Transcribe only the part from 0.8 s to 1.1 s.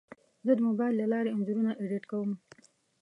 له